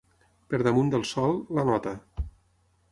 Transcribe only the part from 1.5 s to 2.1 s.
la nota.